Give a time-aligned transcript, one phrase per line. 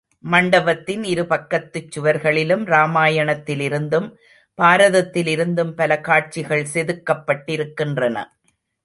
[0.23, 4.07] மண்டபத்தின் இரு பக்கத்துச் சுவர்களிலும் ராமாயணத்திலிருந்தும்,
[4.57, 8.17] பாரதத்திலிருந்தும் பல காட்சிகள் செதுக்கப்பட்டிருக்கின்றன.